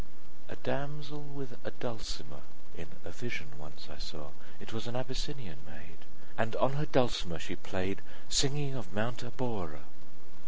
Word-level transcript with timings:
A 0.49 0.55
damsel 0.55 1.21
with 1.21 1.57
a 1.63 1.69
dulcimer 1.69 2.39
In 2.75 2.87
a 3.05 3.11
vision 3.11 3.49
once 3.59 3.87
I 3.87 3.99
saw: 3.99 4.31
It 4.59 4.73
was 4.73 4.87
an 4.87 4.95
Abyssinian 4.95 5.59
maid, 5.63 5.99
And 6.39 6.55
on 6.55 6.73
her 6.73 6.87
dulcimer 6.87 7.37
she 7.37 7.55
play'd, 7.55 7.99
40 8.23 8.23
Singing 8.29 8.73
of 8.73 8.93
Mount 8.93 9.19
Abora. 9.23 9.83